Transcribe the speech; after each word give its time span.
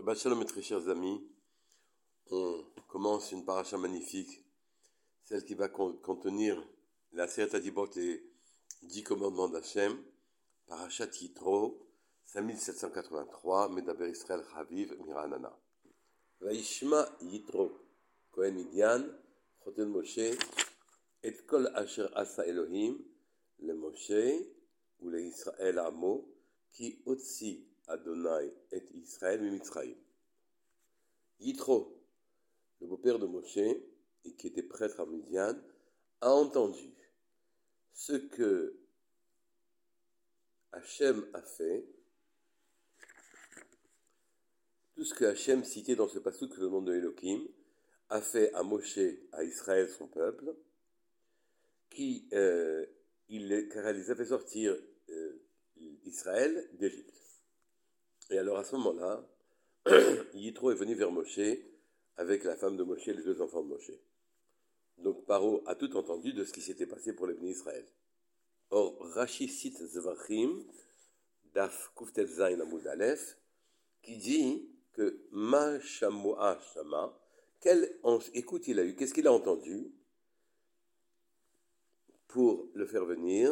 Shabbat 0.00 0.18
Shalom, 0.18 0.38
mes 0.38 0.46
très 0.46 0.62
chers 0.62 0.88
amis. 0.88 1.22
On 2.30 2.64
commence 2.88 3.32
une 3.32 3.44
paracha 3.44 3.76
magnifique, 3.76 4.42
celle 5.24 5.44
qui 5.44 5.52
va 5.52 5.68
contenir 5.68 6.56
la 7.12 7.28
Seyat 7.28 7.54
Adibot, 7.54 7.90
les 7.96 8.24
dix 8.82 9.02
commandements 9.02 9.50
d'Hachem, 9.50 10.02
paracha 10.66 11.04
Yitro, 11.20 11.86
5783, 12.24 13.68
Medaber 13.68 14.08
Israël 14.08 14.42
Chaviv, 14.54 14.96
Miranana. 15.04 15.54
Vaishma 16.40 17.06
Yitro, 17.20 17.70
Kohen 18.32 18.54
Midian, 18.54 19.04
Choten 19.62 19.90
Moshe, 19.90 20.32
et 21.22 21.46
kol 21.46 21.70
asher 21.74 22.06
asa 22.14 22.46
Elohim, 22.46 22.96
le 23.58 23.74
Moshe, 23.74 24.46
ou 25.00 25.10
le 25.10 25.20
Israël 25.20 25.78
Amo, 25.78 26.26
qui 26.72 27.02
otsi 27.04 27.69
Adonai 27.90 28.52
et 28.72 28.82
Israël 28.94 29.42
Mimitzraïm. 29.42 29.96
Yitro, 31.40 32.00
le 32.80 32.86
beau-père 32.86 33.18
de 33.18 33.26
Moshe, 33.26 33.56
et 33.56 34.34
qui 34.36 34.46
était 34.46 34.62
prêtre 34.62 35.00
à 35.00 35.06
Midian, 35.06 35.56
a 36.20 36.30
entendu 36.30 36.90
ce 37.92 38.12
que 38.12 38.76
Hachem 40.72 41.26
a 41.32 41.42
fait, 41.42 41.84
tout 44.94 45.04
ce 45.04 45.14
que 45.14 45.24
Hachem 45.24 45.64
citait 45.64 45.96
dans 45.96 46.08
ce 46.08 46.18
passage 46.18 46.50
que 46.50 46.60
le 46.60 46.68
nom 46.68 46.82
de 46.82 46.94
Elohim 46.94 47.46
a 48.10 48.20
fait 48.20 48.52
à 48.54 48.62
Moshe, 48.62 48.98
à 49.32 49.44
Israël, 49.44 49.88
son 49.88 50.06
peuple, 50.06 50.54
euh, 52.32 52.86
car 53.72 53.90
il 53.90 53.96
les 53.96 54.10
a 54.10 54.14
fait 54.14 54.26
sortir 54.26 54.76
euh, 55.08 55.42
Israël 56.04 56.68
d'Égypte. 56.78 57.29
Et 58.30 58.38
alors 58.38 58.58
à 58.58 58.64
ce 58.64 58.76
moment-là, 58.76 59.28
Yitro 60.34 60.70
est 60.70 60.76
venu 60.76 60.94
vers 60.94 61.10
Moshe 61.10 61.40
avec 62.16 62.44
la 62.44 62.56
femme 62.56 62.76
de 62.76 62.84
Moshe 62.84 63.08
et 63.08 63.12
les 63.12 63.22
deux 63.22 63.40
enfants 63.40 63.62
de 63.62 63.68
Moshe. 63.68 63.90
Donc 64.98 65.24
Paro 65.26 65.62
a 65.66 65.74
tout 65.74 65.96
entendu 65.96 66.32
de 66.32 66.44
ce 66.44 66.52
qui 66.52 66.60
s'était 66.60 66.86
passé 66.86 67.12
pour 67.12 67.26
les 67.26 67.34
bénis 67.34 67.50
Israël. 67.50 67.86
Or, 68.70 68.96
Rashi 69.14 69.48
cite 69.48 69.84
Zvachim, 69.84 70.62
Daf 71.54 71.92
Kuftel 71.96 72.28
Zain 72.28 72.60
Amud 72.60 72.88
qui 74.02 74.16
dit 74.16 74.68
que 74.92 75.26
Ma 75.32 75.80
Shamoa 75.80 76.58
Shama, 76.72 77.18
quelle 77.60 77.98
écoute 78.34 78.68
il 78.68 78.78
a 78.78 78.84
eu, 78.84 78.94
qu'est-ce 78.94 79.12
qu'il 79.12 79.26
a 79.26 79.32
entendu 79.32 79.90
pour 82.28 82.68
le 82.74 82.86
faire 82.86 83.04
venir? 83.04 83.50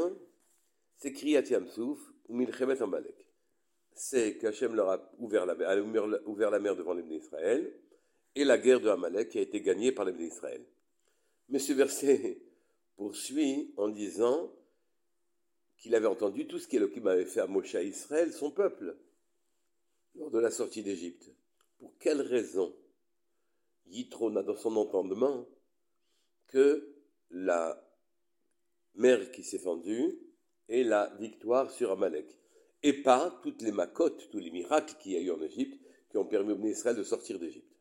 C'est 0.97 1.13
Kriyat 1.13 1.43
Yamsouf 1.43 1.99
ou 2.29 2.37
Milchemet 2.37 2.81
Amalek 2.81 3.18
c'est 3.99 4.39
qu'Hachem 4.39 4.75
leur 4.75 4.91
a 4.91 5.13
ouvert 5.19 5.45
la, 5.45 5.55
mer, 5.57 6.77
devant 6.77 6.95
les 6.95 7.17
Israël, 7.17 7.75
et 8.35 8.45
la 8.45 8.57
guerre 8.57 8.81
de 8.81 8.89
Amalek 8.89 9.35
a 9.35 9.41
été 9.41 9.61
gagnée 9.61 9.91
par 9.91 10.05
les 10.05 10.25
Israël. 10.25 10.65
Mais 11.49 11.59
ce 11.59 11.73
verset 11.73 12.41
poursuit 12.97 13.75
en 13.77 13.89
disant 13.89 14.53
qu'il 15.77 15.95
avait 15.95 16.07
entendu 16.07 16.47
tout 16.47 16.59
ce 16.59 16.69
qu'Elohim 16.69 17.09
avait 17.09 17.25
fait 17.25 17.41
à 17.41 17.49
Moshe 17.49 17.75
à 17.75 17.83
Israël, 17.83 18.33
son 18.33 18.53
peuple, 18.53 18.97
lors 20.15 20.31
de 20.31 20.39
la 20.39 20.51
sortie 20.51 20.83
d'Égypte. 20.83 21.33
Pour 21.79 21.99
quelle 21.99 22.21
raison 22.21 22.75
Yitro 23.87 24.31
n'a 24.31 24.43
dans 24.43 24.57
son 24.57 24.77
entendement 24.77 25.45
que 26.47 26.95
la 27.31 27.85
mer 28.95 29.33
qui 29.33 29.43
s'est 29.43 29.59
fendue 29.59 30.19
et 30.69 30.85
la 30.85 31.15
victoire 31.19 31.71
sur 31.71 31.91
Amalek? 31.91 32.39
Et 32.83 33.03
pas 33.03 33.39
toutes 33.43 33.63
les 33.63 33.73
macotes, 33.73 34.29
tous 34.31 34.39
les 34.39 34.51
miracles 34.51 34.95
qu'il 35.01 35.13
y 35.13 35.17
a 35.17 35.21
eu 35.21 35.31
en 35.31 35.43
Égypte 35.43 35.79
qui 36.11 36.17
ont 36.17 36.25
permis 36.25 36.53
au 36.53 36.67
Israël 36.67 36.97
de 36.97 37.03
sortir 37.03 37.39
d'Égypte. 37.39 37.77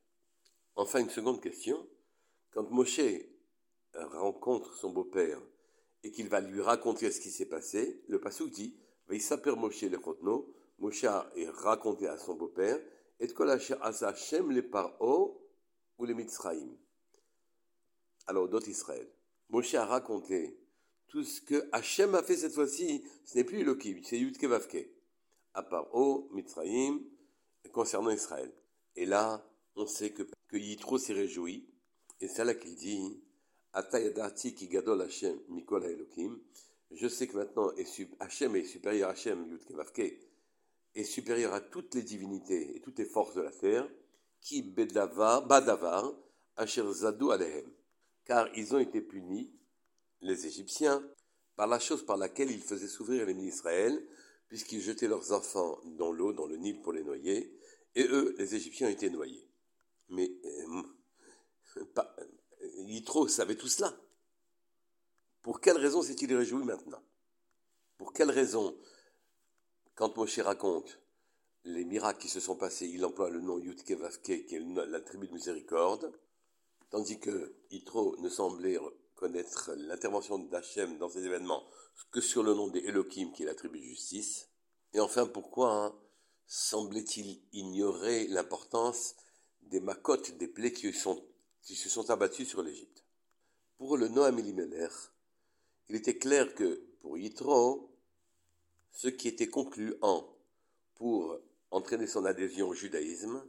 Enfin, 0.75 0.99
une 0.99 1.09
seconde 1.09 1.41
question. 1.41 1.87
Quand 2.51 2.69
Moshe 2.71 2.99
rencontre 3.93 4.75
son 4.75 4.91
beau-père 4.91 5.41
et 6.03 6.11
qu'il 6.11 6.30
va 6.30 6.41
lui 6.41 6.61
raconter 6.61 7.11
ce 7.11 7.19
qui 7.19 7.31
s'est 7.31 7.47
passé, 7.47 8.03
le 8.07 8.19
Passouk 8.19 8.52
dit 8.52 8.75
s'appeler 9.19 9.55
Moshe 9.55 9.83
le 9.83 9.97
Chotno, 9.97 10.53
Moshe 10.80 11.03
est 11.03 11.49
raconté 11.49 12.07
à 12.07 12.17
son 12.17 12.36
beau-père, 12.36 12.80
et 13.19 13.27
asa 13.81 14.09
Hashem 14.09 14.52
le 14.52 14.69
Paro 14.69 15.41
ou 15.97 16.05
les 16.05 16.13
Mitzraïm. 16.13 16.77
Alors, 18.27 18.47
d'autres 18.47 18.69
Israël. 18.69 19.07
Moshe 19.49 19.73
a 19.75 19.86
raconté 19.86 20.59
tout 21.07 21.23
ce 21.23 21.41
que 21.41 21.67
Hachem 21.71 22.15
a 22.15 22.23
fait 22.23 22.37
cette 22.37 22.53
fois-ci, 22.53 23.03
ce 23.25 23.37
n'est 23.37 23.43
plus 23.43 23.61
Elohim, 23.61 24.01
c'est 24.03 24.17
Yud 24.17 24.37
Kevavke. 24.37 24.89
À 25.53 25.63
part 25.63 25.93
O, 25.95 26.29
Mitzrayim, 26.33 27.01
concernant 27.71 28.11
Israël. 28.11 28.51
Et 28.95 29.05
là, 29.05 29.43
on 29.75 29.85
sait 29.85 30.11
que, 30.11 30.23
Yitro 30.53 30.97
s'est 30.97 31.13
réjoui, 31.13 31.67
et 32.19 32.27
c'est 32.27 32.43
là 32.43 32.53
qu'il 32.53 32.75
dit 32.75 33.21
Atayadati 33.73 34.55
ki 34.55 34.67
gadol 34.67 35.01
Hachem 35.01 35.39
mikol 35.49 35.85
Elohim. 35.85 36.39
Je 36.91 37.07
sais 37.07 37.27
que 37.27 37.37
maintenant 37.37 37.69
Hachem 38.19 38.55
est 38.55 38.65
supérieur 38.65 39.09
à 39.09 39.11
Hachem, 39.11 39.47
Yud 39.49 39.63
Kevavke, 39.65 40.19
est 40.95 41.03
supérieur 41.03 41.53
à 41.53 41.61
toutes 41.61 41.95
les 41.95 42.01
divinités 42.01 42.75
et 42.75 42.81
toutes 42.81 42.97
les 42.97 43.05
forces 43.05 43.35
de 43.35 43.41
la 43.41 43.51
terre, 43.51 43.87
qui 44.41 44.61
bedavar, 44.61 45.45
badavar, 45.45 46.13
asher 46.55 46.83
zadu 46.91 47.31
alehem. 47.31 47.69
Car 48.25 48.49
ils 48.57 48.73
ont 48.73 48.79
été 48.79 49.01
punis 49.01 49.51
les 50.22 50.48
Égyptiens 50.48 51.04
par 51.55 51.67
la 51.67 51.80
chose 51.80 52.05
par 52.05 52.17
laquelle 52.17 52.52
ils 52.52 52.61
faisaient 52.61 52.88
souffrir 52.88 53.26
les 53.26 53.33
Israël, 53.33 54.05
puisqu'ils 54.48 54.82
jetaient 54.82 55.08
leurs 55.08 55.32
enfants 55.32 55.80
dans 55.98 56.11
l'eau, 56.11 56.32
dans 56.32 56.45
le 56.45 56.55
Nil 56.55 56.82
pour 56.82 56.94
les 56.94 57.04
noyer, 57.04 57.60
et 57.95 58.04
eux, 58.04 58.36
les 58.38 58.55
Égyptiens, 58.55 58.89
étaient 58.89 59.10
noyés. 59.10 59.50
Mais 60.10 60.32
euh, 60.45 60.83
Yitro 62.78 63.28
savait 63.28 63.55
tout 63.55 63.67
cela. 63.67 63.94
Pour 65.42 65.60
quelle 65.60 65.78
raison 65.78 66.02
s'est-il 66.02 66.34
réjoui 66.36 66.64
maintenant? 66.64 67.02
Pour 67.98 68.14
quelle 68.14 68.30
raison, 68.30 68.78
quand 69.95 70.16
Moshe 70.16 70.39
raconte 70.39 70.99
les 71.64 71.84
miracles 71.84 72.22
qui 72.22 72.30
se 72.30 72.39
sont 72.39 72.55
passés, 72.55 72.86
il 72.86 73.04
emploie 73.04 73.30
le 73.30 73.42
nom 73.42 73.58
Yutke 73.58 73.92
Vavke, 73.92 74.45
qui 74.45 74.55
est 74.55 74.60
la 74.60 75.02
tribu 75.02 75.28
de 75.28 75.34
miséricorde, 75.34 76.14
tandis 76.92 77.20
que 77.20 77.55
Yitro 77.72 78.16
ne 78.20 78.30
semblait 78.30 78.78
connaître 79.17 79.72
l'intervention 79.76 80.38
d'Hachem 80.38 80.98
dans 81.00 81.10
ces 81.10 81.26
événements 81.26 81.67
que 82.11 82.22
sur 82.22 82.44
le 82.44 82.54
nom 82.54 82.67
des 82.67 82.80
Elohim, 82.80 83.33
qui 83.33 83.44
est 83.44 83.48
la 83.48 83.55
tribu 83.55 83.80
de 83.80 83.83
justice. 83.83 84.48
Et 84.94 85.00
enfin, 85.00 85.26
pourquoi 85.26 85.73
hein, 85.73 85.95
semblait-il 86.45 87.42
ignorer 87.52 88.28
l'importance 88.28 89.16
des 89.64 89.82
macotes, 89.82 90.38
des 90.38 90.48
plaies 90.48 90.72
qui, 90.72 90.94
se 90.94 91.89
sont 91.89 92.10
abattues 92.10 92.45
sur 92.45 92.61
l'Égypte? 92.61 93.04
Pour 93.78 93.98
le 93.98 94.08
Noam 94.08 94.39
Elimelech, 94.39 94.94
il 95.89 95.95
était 95.95 96.17
clair 96.17 96.54
que 96.54 96.84
pour 97.02 97.17
Yitro, 97.17 97.92
ce 98.92 99.08
qui 99.08 99.28
était 99.28 99.49
concluant 99.49 100.32
pour 100.95 101.39
entraîner 101.72 102.08
son 102.08 102.23
adhésion 102.26 102.70
au 102.70 102.73
judaïsme, 102.73 103.44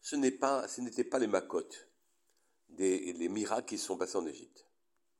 ce 0.00 0.16
n'était 0.16 1.04
pas, 1.04 1.18
les 1.18 1.26
macotes, 1.26 1.88
des, 2.68 3.14
les 3.14 3.28
miracles 3.28 3.68
qui 3.68 3.78
se 3.78 3.86
sont 3.86 3.96
passés 3.96 4.16
en 4.16 4.26
Égypte 4.26 4.66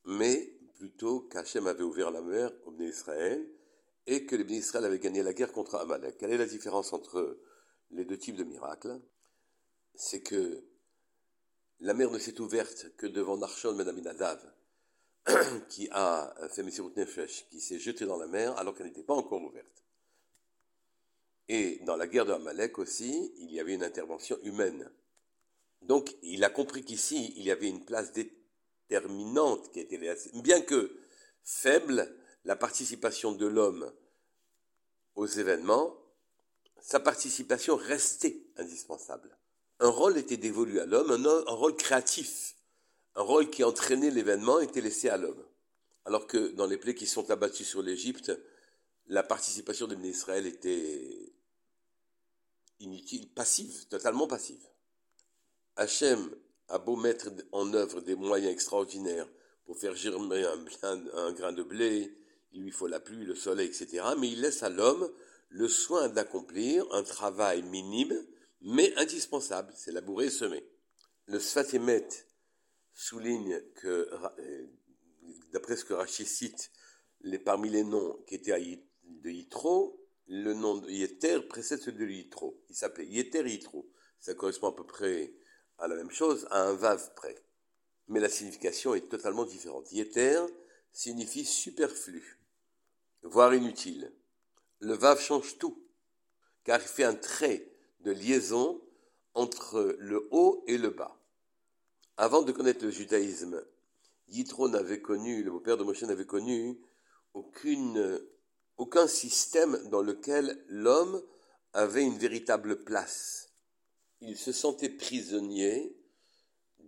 mais 0.05 0.55
plutôt 0.79 1.21
qu'Hachem 1.21 1.67
avait 1.67 1.83
ouvert 1.83 2.11
la 2.11 2.21
mer 2.21 2.53
aux 2.67 2.71
Béni 2.71 2.91
Israël 2.91 3.49
et 4.07 4.27
que 4.27 4.37
les 4.37 4.45
Béni 4.45 4.59
Israël 4.59 4.85
avaient 4.85 4.99
gagné 4.99 5.23
la 5.23 5.33
guerre 5.33 5.53
contre 5.53 5.77
Amalek. 5.77 6.19
Quelle 6.19 6.33
est 6.33 6.39
la 6.39 6.47
différence 6.47 6.93
entre 6.93 7.39
les 7.91 8.05
deux 8.05 8.19
types 8.19 8.37
de 8.37 8.45
miracles? 8.45 9.01
C'est 9.95 10.21
que 10.21 10.65
la 11.81 11.95
mer 11.95 12.11
ne 12.11 12.19
s'est 12.19 12.41
ouverte 12.41 12.95
que 12.97 13.07
devant 13.07 13.37
Narshon 13.37 13.75
Ben 13.75 13.89
Aminadav, 13.89 14.41
qui 15.69 15.89
a 15.91 16.35
fait 16.51 16.63
Messirut 16.63 16.93
Nefesh, 16.97 17.49
qui 17.49 17.61
s'est 17.61 17.79
jeté 17.79 18.05
dans 18.05 18.19
la 18.19 18.27
mer 18.27 18.57
alors 18.59 18.75
qu'elle 18.75 18.87
n'était 18.87 19.03
pas 19.03 19.15
encore 19.15 19.43
ouverte. 19.43 19.85
Et 21.49 21.81
dans 21.85 21.97
la 21.97 22.07
guerre 22.07 22.27
de 22.27 22.33
Amalek 22.33 22.79
aussi, 22.79 23.33
il 23.39 23.51
y 23.53 23.61
avait 23.61 23.75
une 23.75 23.85
intervention 23.85 24.39
humaine. 24.43 24.91
Donc 25.83 26.15
il 26.23 26.43
a 26.45 26.51
compris 26.51 26.85
qu'ici, 26.85 27.35
il 27.37 27.45
y 27.45 27.51
avait 27.51 27.69
une 27.69 27.85
place 27.85 28.13
déterminante 28.89 29.73
qui 29.73 29.81
été 29.81 29.99
bien 30.35 30.61
que 30.61 30.97
faible, 31.43 32.15
la 32.45 32.57
participation 32.57 33.33
de 33.33 33.47
l'homme 33.47 33.93
aux 35.15 35.27
événements, 35.27 35.97
sa 36.81 37.01
participation 37.01 37.77
restait 37.77 38.43
indispensable. 38.57 39.37
Un 39.81 39.89
rôle 39.89 40.19
était 40.19 40.37
dévolu 40.37 40.81
à 40.81 40.87
l'homme, 40.87 41.11
un, 41.11 41.55
rôle 41.55 41.77
créatif, 41.77 42.57
un 43.15 43.23
rôle 43.23 43.51
qui 43.51 43.65
entraînait 43.65 44.11
l'événement 44.11 44.61
était 44.61 44.81
laissé 44.81 45.09
à 45.09 45.17
l'homme. 45.17 45.43
Alors 46.05 46.27
que 46.27 46.49
dans 46.53 46.67
les 46.67 46.77
plaies 46.77 46.95
qui 46.95 47.07
sont 47.07 47.31
abattues 47.31 47.65
sur 47.65 47.83
l'Égypte, 47.83 48.33
la 49.07 49.23
participation 49.23 49.87
de 49.87 49.97
Israël 50.05 50.47
était 50.47 51.33
inutile, 52.81 53.31
passive, 53.33 53.87
totalement 53.89 54.27
passive. 54.27 54.67
Hachem 55.77 56.35
a 56.69 56.79
beau 56.79 56.97
mettre 56.97 57.31
en 57.53 57.73
œuvre 57.75 58.01
des 58.01 58.15
moyens 58.15 58.53
extraordinaires 58.53 59.29
pour 59.65 59.79
faire 59.79 59.95
germer 59.95 60.45
un, 60.83 61.33
grain 61.33 61.53
de 61.53 61.63
blé, 61.63 62.17
il 62.53 62.63
lui 62.63 62.71
faut 62.71 62.87
la 62.87 63.01
pluie, 63.01 63.25
le 63.25 63.35
soleil, 63.35 63.69
etc. 63.69 64.05
Mais 64.19 64.31
il 64.31 64.41
laisse 64.41 64.63
à 64.63 64.69
l'homme 64.69 65.11
le 65.49 65.69
soin 65.69 66.09
d'accomplir 66.09 66.87
un 66.93 67.03
travail 67.03 67.63
minime, 67.63 68.27
mais 68.61 68.95
indispensable, 68.97 69.73
c'est 69.77 69.93
labourer 69.93 70.27
et 70.27 70.31
semer. 70.31 70.67
Le 71.27 71.39
Sfatemet 71.39 72.09
souligne 72.93 73.61
que, 73.77 74.09
euh, 74.39 74.67
d'après 75.53 75.77
ce 75.77 75.85
que 75.85 75.95
Rachid 75.95 76.27
cite, 76.27 76.71
les, 77.21 77.39
parmi 77.39 77.71
les 77.71 77.85
noms 77.85 78.19
qui 78.27 78.35
étaient 78.35 78.85
de 79.05 79.31
Yitro, 79.31 80.01
le 80.27 80.55
nom 80.55 80.79
de 80.79 80.91
Yeter 80.91 81.41
précède 81.49 81.81
celui 81.81 82.07
de 82.07 82.13
Yitro. 82.13 82.63
Il 82.69 82.77
s'appelait 82.77 83.07
Yeter 83.07 83.47
Yitro. 83.47 83.91
Ça 84.21 84.35
correspond 84.35 84.69
à 84.69 84.77
peu 84.77 84.87
près 84.87 85.35
à 85.79 85.89
la 85.89 85.97
même 85.97 86.11
chose, 86.11 86.47
à 86.51 86.63
un 86.63 86.75
vav 86.75 87.15
près. 87.15 87.37
Mais 88.09 88.21
la 88.21 88.29
signification 88.29 88.95
est 88.95 89.09
totalement 89.09 89.45
différente. 89.45 89.91
Yeter 89.93 90.41
signifie 90.93 91.45
superflu, 91.45 92.39
voire 93.23 93.55
inutile. 93.55 94.13
Le 94.81 94.95
vav 94.95 95.21
change 95.21 95.59
tout, 95.59 95.83
car 96.65 96.81
il 96.81 96.87
fait 96.87 97.05
un 97.05 97.15
trait 97.15 97.67
de 98.01 98.13
liaison 98.13 98.81
entre 99.35 99.97
le 99.99 100.29
haut 100.31 100.63
et 100.67 100.79
le 100.79 100.91
bas. 100.91 101.19
Avant 102.17 102.43
de 102.43 102.53
connaître 102.53 102.85
le 102.85 102.91
judaïsme, 102.91 103.65
Yitro 104.29 104.69
n'avait 104.69 105.01
connu, 105.01 105.43
le 105.43 105.51
beau-père 105.51 105.77
de 105.77 105.85
Moshe 105.85 106.03
n'avait 106.03 106.27
connu 106.27 106.79
aucun 108.77 109.07
système 109.09 109.77
dans 109.89 110.03
lequel 110.03 110.65
l'homme 110.69 111.23
avait 111.73 112.05
une 112.05 112.19
véritable 112.19 112.85
place. 112.85 113.49
Il 114.21 114.37
se 114.37 114.53
sentait 114.53 114.89
prisonnier 114.89 115.97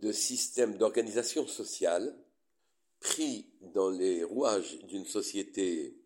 de 0.01 0.13
systèmes 0.13 0.77
d'organisation 0.77 1.47
sociale, 1.47 2.17
pris 3.01 3.47
dans 3.61 3.91
les 3.91 4.25
rouages 4.25 4.79
d'une 4.85 5.07
société 5.07 5.97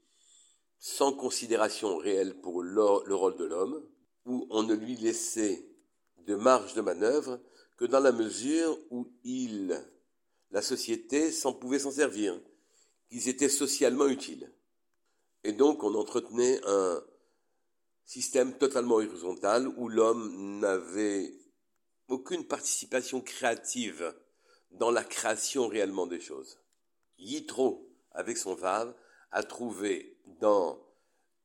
sans 0.79 1.13
considération 1.13 1.97
réelle 1.99 2.41
pour 2.41 2.63
le 2.63 3.15
rôle 3.15 3.37
de 3.37 3.45
l'homme, 3.45 3.87
où 4.25 4.47
on 4.51 4.63
ne 4.63 4.75
lui 4.75 4.97
laissait 4.97 5.67
de 6.27 6.35
marge 6.35 6.75
de 6.75 6.81
manœuvre 6.81 7.41
que 7.77 7.85
dans 7.85 8.01
la 8.01 8.13
mesure 8.13 8.79
où 8.91 9.11
il, 9.25 9.83
la 10.51 10.63
société, 10.63 11.33
s'en 11.33 11.53
pouvait 11.53 11.79
s'en 11.79 11.91
servir, 11.91 12.41
qu'ils 13.09 13.29
étaient 13.29 13.49
socialement 13.49 14.07
utiles. 14.07 14.53
Et 15.45 15.53
donc 15.53 15.83
on 15.83 15.95
entretenait 15.95 16.61
un 16.67 17.03
système 18.11 18.59
totalement 18.59 18.97
horizontal 18.97 19.69
où 19.77 19.89
l'homme 19.89 20.59
n'avait 20.59 21.33
aucune 22.09 22.45
participation 22.45 23.21
créative 23.21 24.13
dans 24.73 24.91
la 24.91 25.05
création 25.05 25.69
réellement 25.69 26.09
des 26.09 26.19
choses. 26.19 26.59
Yitro, 27.19 27.89
avec 28.11 28.37
son 28.37 28.57
Vav, 28.57 28.93
a 29.31 29.45
trouvé 29.45 30.19
dans 30.41 30.85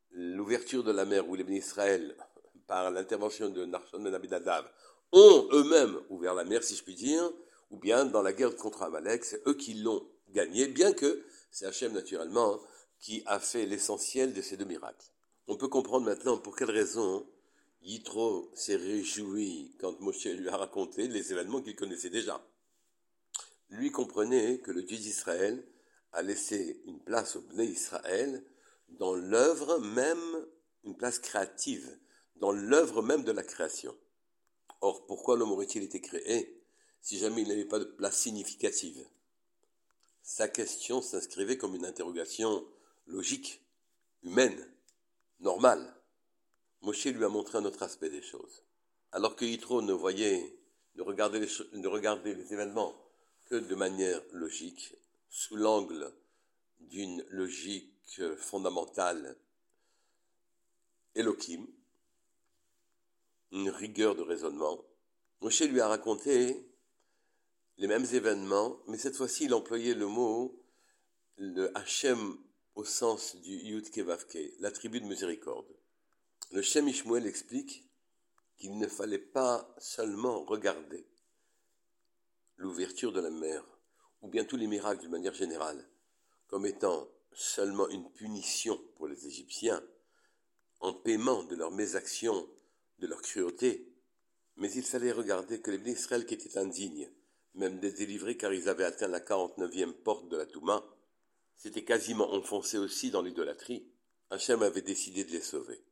l'ouverture 0.09 0.83
de 0.83 0.91
la 0.91 1.05
mer 1.05 1.29
où 1.29 1.35
les 1.35 1.43
Israël, 1.55 2.17
par 2.65 2.89
l'intervention 2.89 3.49
de 3.49 3.63
Narshon 3.65 4.01
Ben 4.01 4.15
Abinadav, 4.15 4.67
ont 5.11 5.47
eux-mêmes 5.51 5.99
ouvert 6.09 6.33
la 6.33 6.45
mer, 6.45 6.63
si 6.63 6.75
je 6.75 6.83
puis 6.83 6.95
dire, 6.95 7.31
ou 7.69 7.77
bien 7.77 8.05
dans 8.05 8.23
la 8.23 8.33
guerre 8.33 8.55
contre 8.55 8.81
Amalek, 8.81 9.23
c'est 9.23 9.47
eux 9.47 9.53
qui 9.53 9.75
l'ont 9.75 10.03
gagné, 10.29 10.67
bien 10.67 10.93
que 10.93 11.23
c'est 11.51 11.67
Hachem 11.67 11.93
naturellement 11.93 12.59
qui 12.99 13.21
a 13.27 13.39
fait 13.39 13.67
l'essentiel 13.67 14.33
de 14.33 14.41
ces 14.41 14.57
deux 14.57 14.65
miracles. 14.65 15.11
On 15.47 15.57
peut 15.57 15.67
comprendre 15.67 16.05
maintenant 16.05 16.37
pour 16.37 16.55
quelle 16.55 16.71
raison 16.71 17.27
Yitro 17.83 18.49
s'est 18.55 18.77
réjoui 18.77 19.75
quand 19.79 19.99
Moshe 19.99 20.25
lui 20.25 20.49
a 20.49 20.57
raconté 20.57 21.07
les 21.07 21.31
événements 21.31 21.61
qu'il 21.61 21.75
connaissait 21.75 22.09
déjà. 22.09 22.43
Lui 23.69 23.91
comprenait 23.91 24.59
que 24.59 24.71
le 24.71 24.81
Dieu 24.81 24.97
d'Israël 24.97 25.63
a 26.13 26.23
laissé 26.23 26.81
une 26.85 26.99
place 26.99 27.35
au 27.35 27.41
Bnei 27.41 27.67
Israël 27.67 28.43
dans 28.89 29.13
l'œuvre 29.13 29.79
même, 29.79 30.47
une 30.83 30.97
place 30.97 31.19
créative, 31.19 31.95
dans 32.37 32.51
l'œuvre 32.51 33.03
même 33.03 33.23
de 33.23 33.31
la 33.31 33.43
création. 33.43 33.95
Or, 34.81 35.05
pourquoi 35.05 35.37
l'homme 35.37 35.51
aurait-il 35.51 35.83
été 35.83 36.01
créé 36.01 36.59
si 37.01 37.19
jamais 37.19 37.43
il 37.43 37.47
n'avait 37.47 37.65
pas 37.65 37.79
de 37.79 37.85
place 37.85 38.17
significative? 38.17 39.05
Sa 40.23 40.47
question 40.47 41.03
s'inscrivait 41.03 41.57
comme 41.57 41.75
une 41.75 41.85
interrogation 41.85 42.65
logique, 43.05 43.63
humaine, 44.23 44.74
normale. 45.39 45.93
Moshe 46.81 47.05
lui 47.05 47.23
a 47.23 47.29
montré 47.29 47.57
un 47.57 47.65
autre 47.65 47.83
aspect 47.83 48.09
des 48.09 48.21
choses. 48.21 48.63
Alors 49.11 49.35
que 49.35 49.45
Yitro 49.45 49.81
ne 49.81 49.93
voyait, 49.93 50.55
ne 50.95 51.03
regardait 51.03 51.39
les, 51.39 52.53
événements 52.53 52.95
que 53.45 53.55
de 53.55 53.75
manière 53.75 54.21
logique, 54.31 54.95
sous 55.29 55.55
l'angle 55.55 56.13
d'une 56.79 57.23
logique 57.29 58.21
fondamentale 58.37 59.37
Elohim, 61.15 61.67
une 63.51 63.69
rigueur 63.69 64.15
de 64.15 64.21
raisonnement, 64.21 64.83
Moshe 65.41 65.61
lui 65.61 65.79
a 65.81 65.87
raconté 65.87 66.67
les 67.77 67.87
mêmes 67.87 68.05
événements, 68.13 68.79
mais 68.87 68.97
cette 68.97 69.15
fois-ci 69.15 69.45
il 69.45 69.53
employait 69.53 69.93
le 69.93 70.07
mot 70.07 70.61
le 71.37 71.77
Hachem 71.77 72.37
au 72.75 72.83
sens 72.83 73.37
du 73.37 73.55
Yud 73.55 73.89
Kevavke, 73.89 74.37
la 74.59 74.71
tribu 74.71 74.99
de 74.99 75.05
miséricorde. 75.05 75.73
Le 76.51 76.61
Shem 76.61 76.87
Ishmuel 76.87 77.25
explique 77.25 77.89
qu'il 78.57 78.77
ne 78.77 78.87
fallait 78.87 79.17
pas 79.17 79.73
seulement 79.77 80.43
regarder 80.43 81.07
l'ouverture 82.57 83.11
de 83.11 83.21
la 83.21 83.29
mer, 83.29 83.63
ou 84.21 84.27
bien 84.27 84.43
tous 84.43 84.57
les 84.57 84.67
miracles 84.67 85.01
d'une 85.01 85.11
manière 85.11 85.33
générale, 85.33 85.89
comme 86.47 86.65
étant 86.65 87.07
seulement 87.33 87.87
une 87.89 88.09
punition 88.11 88.79
pour 88.95 89.07
les 89.07 89.25
Égyptiens, 89.25 89.83
en 90.79 90.93
paiement 90.93 91.43
de 91.43 91.55
leur 91.55 91.71
mésaction, 91.71 92.47
de 92.99 93.07
leur 93.07 93.21
cruauté, 93.21 93.91
mais 94.57 94.71
il 94.71 94.83
fallait 94.83 95.11
regarder 95.11 95.61
que 95.61 95.71
les 95.71 95.91
Israël 95.91 96.25
qui 96.25 96.33
étaient 96.33 96.57
indignes, 96.57 97.09
même 97.55 97.79
des 97.79 97.91
délivrés 97.91 98.37
car 98.37 98.53
ils 98.53 98.69
avaient 98.69 98.83
atteint 98.83 99.07
la 99.07 99.19
49e 99.19 99.93
porte 99.93 100.29
de 100.29 100.37
la 100.37 100.45
Touma, 100.45 100.85
s'étaient 101.57 101.83
quasiment 101.83 102.33
enfoncés 102.33 102.77
aussi 102.77 103.11
dans 103.11 103.21
l'idolâtrie, 103.21 103.87
Hachem 104.29 104.63
avait 104.63 104.81
décidé 104.81 105.23
de 105.23 105.31
les 105.31 105.41
sauver. 105.41 105.83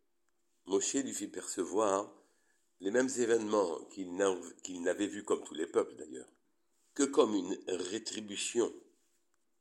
Moshe 0.66 0.96
lui 0.96 1.14
fit 1.14 1.28
percevoir 1.28 2.14
les 2.80 2.92
mêmes 2.92 3.10
événements 3.18 3.80
qu'il 3.92 4.82
n'avait 4.82 5.08
vus 5.08 5.24
comme 5.24 5.44
tous 5.44 5.54
les 5.54 5.68
peuples 5.68 5.96
d'ailleurs, 5.96 6.32
que 6.94 7.04
comme 7.04 7.34
une 7.34 7.58
rétribution 7.68 8.72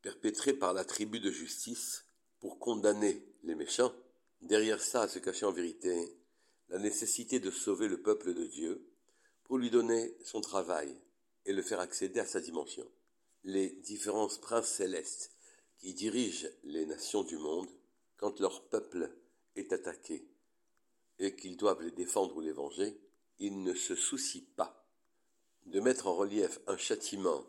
perpétrée 0.03 0.53
par 0.53 0.75
la 0.75 0.85
tribu 0.85 1.21
de 1.21 1.31
justice 1.31 2.05
pour 2.41 2.59
condamner 2.59 3.25
les 3.45 3.55
méchants. 3.55 3.93
Derrière 4.43 4.83
ça 4.83 5.07
se 5.07 5.21
cachait 5.21 5.47
en 5.47 5.53
vérité 5.53 6.17
la 6.69 6.79
nécessité 6.79 7.39
de 7.39 7.51
sauver 7.51 7.87
le 7.87 8.03
peuple 8.03 8.35
de 8.35 8.45
Dieu 8.45 8.85
pour 9.45 9.59
lui 9.59 9.71
donner 9.71 10.17
son 10.25 10.41
travail 10.41 10.99
et 11.47 11.53
le 11.53 11.63
faire 11.63 11.81
accéder 11.81 12.19
à 12.19 12.27
sa 12.27 12.41
dimension. 12.41 12.89
Les 13.45 13.71
différents 13.71 14.29
princes 14.41 14.69
célestes 14.69 15.32
qui 15.83 15.95
dirigent 15.95 16.47
les 16.63 16.87
nations 16.87 17.25
du 17.25 17.37
monde, 17.37 17.69
quand 18.17 18.39
leur 18.39 18.69
peuple 18.69 19.11
est 19.57 19.73
attaqué 19.73 20.25
et 21.19 21.35
qu'ils 21.35 21.57
doivent 21.57 21.83
les 21.83 21.91
défendre 21.91 22.37
ou 22.37 22.41
les 22.41 22.53
venger, 22.53 22.97
ils 23.41 23.65
ne 23.65 23.75
se 23.75 23.97
soucient 23.97 24.47
pas 24.55 24.87
de 25.67 25.81
mettre 25.81 26.07
en 26.07 26.15
relief 26.15 26.61
un 26.69 26.77
châtiment 26.77 27.45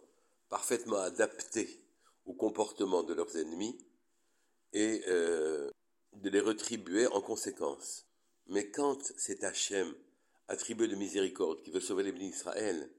parfaitement 0.49 0.97
adapté 0.97 1.79
au 2.25 2.33
comportement 2.33 3.03
de 3.03 3.13
leurs 3.13 3.37
ennemis 3.37 3.77
et 4.73 5.03
euh, 5.07 5.69
de 6.13 6.29
les 6.31 6.39
retribuer 6.39 7.05
en 7.07 7.21
conséquence. 7.21 8.07
Mais 8.47 8.71
quand 8.71 9.13
c'est 9.15 9.43
Hachem, 9.43 9.93
attribué 10.47 10.87
de 10.87 10.95
miséricorde, 10.95 11.61
qui 11.61 11.69
veut 11.69 11.79
sauver 11.79 12.03
les 12.03 12.11
bénis 12.11 12.31
d'Israël, 12.31 12.89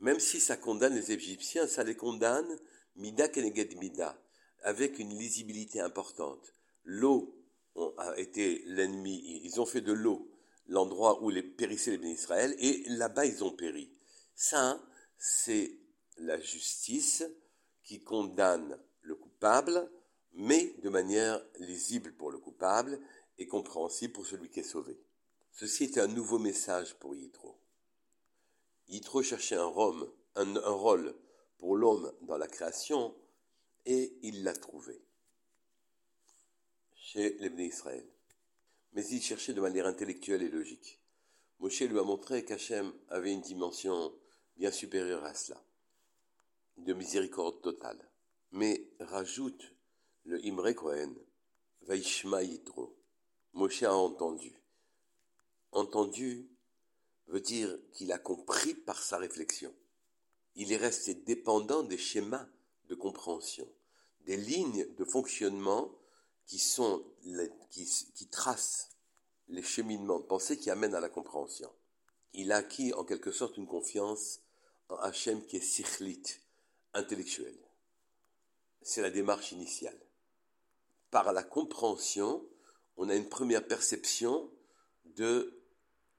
même 0.00 0.20
si 0.20 0.38
ça 0.38 0.58
condamne 0.58 0.94
les 0.94 1.12
Égyptiens, 1.12 1.66
ça 1.66 1.82
les 1.82 1.96
condamne 1.96 2.58
mida 2.96 3.28
keneged 3.28 3.74
mida, 3.78 4.18
avec 4.66 4.98
une 4.98 5.16
lisibilité 5.16 5.80
importante. 5.80 6.52
L'eau 6.82 7.32
a 7.98 8.18
été 8.18 8.64
l'ennemi, 8.66 9.40
ils 9.44 9.60
ont 9.60 9.66
fait 9.66 9.80
de 9.80 9.92
l'eau 9.92 10.28
l'endroit 10.66 11.22
où 11.22 11.30
les 11.30 11.44
périssaient 11.44 11.92
les 11.92 11.98
bénis 11.98 12.14
d'Israël, 12.14 12.56
et 12.58 12.82
là-bas 12.88 13.26
ils 13.26 13.44
ont 13.44 13.52
péri. 13.52 13.88
Ça, 14.34 14.82
c'est 15.18 15.78
la 16.18 16.40
justice 16.40 17.24
qui 17.84 18.02
condamne 18.02 18.76
le 19.02 19.14
coupable, 19.14 19.88
mais 20.32 20.74
de 20.82 20.88
manière 20.88 21.40
lisible 21.60 22.12
pour 22.14 22.32
le 22.32 22.38
coupable 22.38 22.98
et 23.38 23.46
compréhensible 23.46 24.14
pour 24.14 24.26
celui 24.26 24.50
qui 24.50 24.60
est 24.60 24.64
sauvé. 24.64 24.98
Ceci 25.52 25.84
est 25.84 25.98
un 25.98 26.08
nouveau 26.08 26.40
message 26.40 26.94
pour 26.98 27.14
Yitro. 27.14 27.56
Yitro 28.88 29.22
cherchait 29.22 29.54
un 29.54 29.66
rôle 29.66 31.14
pour 31.58 31.76
l'homme 31.76 32.12
dans 32.22 32.36
la 32.36 32.48
création 32.48 33.14
et 33.86 34.18
il 34.22 34.42
l'a 34.42 34.52
trouvé 34.52 35.00
chez 36.94 37.36
les 37.38 37.64
Israël. 37.64 38.06
Mais 38.92 39.06
il 39.06 39.22
cherchait 39.22 39.54
de 39.54 39.60
manière 39.60 39.86
intellectuelle 39.86 40.42
et 40.42 40.48
logique. 40.48 41.00
Moshe 41.60 41.80
lui 41.80 41.98
a 41.98 42.02
montré 42.02 42.44
qu'Hachem 42.44 42.92
avait 43.08 43.32
une 43.32 43.40
dimension 43.40 44.12
bien 44.56 44.70
supérieure 44.70 45.24
à 45.24 45.34
cela, 45.34 45.62
de 46.78 46.92
miséricorde 46.92 47.62
totale. 47.62 47.98
Mais 48.52 48.88
rajoute 49.00 49.72
le 50.24 50.44
Imre 50.44 50.72
Kohen, 50.72 51.14
Vaishma 51.82 52.42
Yitro. 52.42 52.96
Moshe 53.54 53.84
a 53.84 53.94
entendu. 53.94 54.52
Entendu 55.72 56.48
veut 57.28 57.40
dire 57.40 57.76
qu'il 57.92 58.12
a 58.12 58.18
compris 58.18 58.74
par 58.74 59.02
sa 59.02 59.16
réflexion. 59.16 59.72
Il 60.56 60.72
est 60.72 60.76
resté 60.76 61.14
dépendant 61.14 61.82
des 61.82 61.98
schémas 61.98 62.46
de 62.88 62.94
compréhension, 62.94 63.68
des 64.26 64.36
lignes 64.36 64.86
de 64.96 65.04
fonctionnement 65.04 65.90
qui 66.46 66.58
sont 66.58 67.02
tracent 68.30 68.90
les 69.48 69.62
cheminements 69.62 70.18
de 70.18 70.24
pensée 70.24 70.58
qui 70.58 70.70
amènent 70.70 70.94
à 70.94 71.00
la 71.00 71.08
compréhension. 71.08 71.70
Il 72.34 72.52
a 72.52 72.56
acquis 72.56 72.92
en 72.94 73.04
quelque 73.04 73.32
sorte 73.32 73.56
une 73.56 73.66
confiance 73.66 74.40
en 74.88 74.96
Hachem 74.96 75.44
qui 75.46 75.56
est 75.56 75.60
sikhlit, 75.60 76.22
intellectuelle. 76.94 77.58
C'est 78.82 79.02
la 79.02 79.10
démarche 79.10 79.52
initiale. 79.52 79.98
Par 81.10 81.32
la 81.32 81.42
compréhension, 81.42 82.44
on 82.96 83.08
a 83.08 83.14
une 83.14 83.28
première 83.28 83.66
perception 83.66 84.50
de 85.04 85.52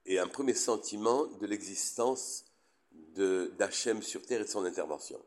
et 0.05 0.19
un 0.19 0.27
premier 0.27 0.53
sentiment 0.53 1.25
de 1.25 1.45
l'existence 1.45 2.45
d'Hachem 2.91 4.01
sur 4.01 4.25
terre 4.25 4.41
et 4.41 4.45
de 4.45 4.49
son 4.49 4.63
intervention. 4.63 5.21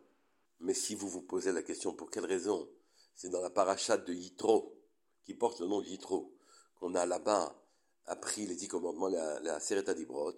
Mais 0.60 0.74
si 0.74 0.94
vous 0.94 1.08
vous 1.08 1.22
posez 1.22 1.52
la 1.52 1.62
question 1.62 1.94
pour 1.94 2.10
quelle 2.10 2.26
raison, 2.26 2.68
c'est 3.14 3.30
dans 3.30 3.40
la 3.40 3.50
parachate 3.50 4.06
de 4.06 4.12
Yitro, 4.12 4.78
qui 5.24 5.34
porte 5.34 5.60
le 5.60 5.66
nom 5.66 5.80
de 5.80 5.86
Yitro, 5.86 6.34
qu'on 6.78 6.94
a 6.94 7.06
là-bas 7.06 7.56
appris 8.06 8.46
les 8.46 8.56
dix 8.56 8.68
commandements, 8.68 9.08
la, 9.08 9.40
la 9.40 9.60
Sereta 9.60 9.94
d'Ibrot, 9.94 10.36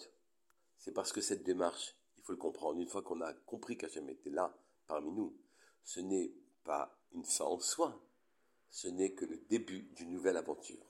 c'est 0.79 0.93
parce 0.93 1.13
que 1.13 1.21
cette 1.21 1.45
démarche, 1.45 1.97
il 2.17 2.23
faut 2.23 2.33
le 2.33 2.39
comprendre, 2.39 2.81
une 2.81 2.89
fois 2.89 3.03
qu'on 3.03 3.21
a 3.21 3.33
compris 3.33 3.77
qu'Hachem 3.77 4.09
était 4.11 4.31
là 4.31 4.57
parmi 4.87 5.13
nous, 5.13 5.37
ce 5.85 6.01
n'est 6.01 6.33
pas 6.65 6.97
une 7.13 7.25
fin 7.25 7.45
en 7.45 7.59
soi, 7.59 8.01
ce 8.71 8.89
n'est 8.89 9.13
que 9.13 9.25
le 9.25 9.37
début 9.49 9.83
d'une 9.95 10.11
nouvelle 10.11 10.37
aventure. 10.37 10.85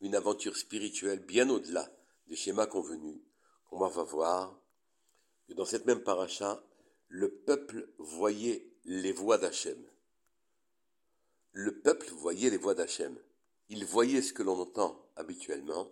Une 0.00 0.14
aventure 0.14 0.56
spirituelle 0.56 1.24
bien 1.24 1.48
au-delà 1.48 1.90
des 2.26 2.36
schémas 2.36 2.66
convenus, 2.66 3.20
qu'on 3.68 3.78
va 3.78 4.02
voir 4.02 4.58
que 5.46 5.54
dans 5.54 5.64
cette 5.64 5.86
même 5.86 6.02
paracha, 6.02 6.62
le 7.08 7.30
peuple 7.30 7.88
voyait 7.98 8.66
les 8.84 9.12
voix 9.12 9.38
d'Hachem. 9.38 9.82
Le 11.52 11.80
peuple 11.80 12.10
voyait 12.10 12.50
les 12.50 12.58
voix 12.58 12.74
d'Hachem. 12.74 13.18
Il 13.70 13.84
voyait 13.84 14.22
ce 14.22 14.32
que 14.32 14.42
l'on 14.42 14.60
entend 14.60 15.10
habituellement. 15.16 15.90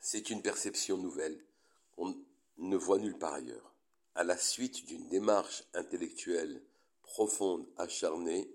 C'est 0.00 0.30
une 0.30 0.42
perception 0.42 0.96
nouvelle 0.96 1.44
qu'on 1.92 2.16
ne 2.58 2.76
voit 2.76 2.98
nulle 2.98 3.18
part 3.18 3.34
ailleurs. 3.34 3.74
À 4.14 4.24
la 4.24 4.36
suite 4.36 4.86
d'une 4.86 5.08
démarche 5.08 5.64
intellectuelle 5.74 6.62
profonde, 7.02 7.66
acharnée, 7.76 8.48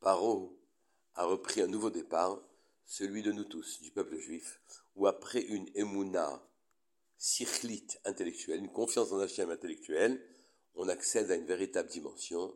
Paro 0.00 0.58
a 1.14 1.24
repris 1.24 1.62
un 1.62 1.66
nouveau 1.66 1.90
départ, 1.90 2.40
celui 2.84 3.22
de 3.22 3.32
nous 3.32 3.44
tous, 3.44 3.80
du 3.82 3.90
peuple 3.90 4.18
juif, 4.18 4.60
où 4.96 5.06
après 5.06 5.40
une 5.40 5.68
émouna 5.74 6.42
sichlite 7.16 8.00
intellectuelle, 8.04 8.60
une 8.60 8.72
confiance 8.72 9.12
en 9.12 9.18
Hachem 9.18 9.50
intellectuelle, 9.50 10.24
on 10.74 10.88
accède 10.88 11.30
à 11.30 11.36
une 11.36 11.46
véritable 11.46 11.88
dimension, 11.88 12.54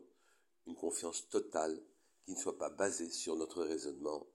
une 0.67 0.75
confiance 0.75 1.29
totale 1.29 1.79
qui 2.25 2.31
ne 2.31 2.39
soit 2.39 2.57
pas 2.57 2.69
basée 2.69 3.09
sur 3.09 3.35
notre 3.35 3.63
raisonnement. 3.63 4.25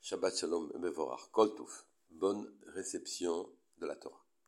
Shabbat 0.00 0.36
Shalom 0.36 0.72
Mevorach 0.78 1.30
Koltouf. 1.32 1.86
Bonne 2.10 2.50
réception 2.66 3.48
de 3.78 3.86
la 3.86 3.96
Torah. 3.96 4.23